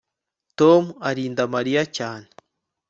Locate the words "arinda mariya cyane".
1.09-2.27